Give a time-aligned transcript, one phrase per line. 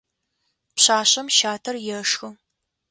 [0.75, 2.27] Пшъашъэм щатэр ешхы.